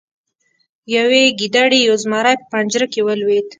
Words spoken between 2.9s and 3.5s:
کې ولید.